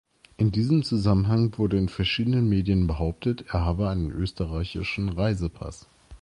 [0.35, 5.85] In diesem Zusammenhang wurde in verschiedenen Medien behauptet, er habe einen österreichischen Reisepass.